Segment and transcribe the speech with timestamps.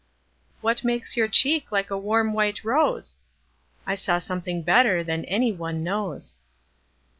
[0.61, 5.83] What makes your cheek like a warm white rose?I saw something better than any one
[5.83, 6.37] knows.